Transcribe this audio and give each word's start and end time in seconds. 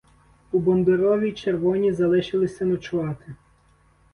У 0.51 0.57
Бондуровій 0.59 1.31
червоні 1.31 1.93
залишилися 1.93 2.65
ночувати. 2.65 3.35